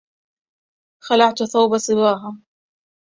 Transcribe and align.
خلعت 1.05 1.43
ثوب 1.45 1.77
صباها 1.77 2.37